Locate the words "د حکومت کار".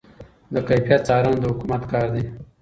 1.39-2.07